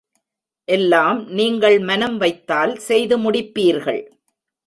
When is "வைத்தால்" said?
2.17-2.73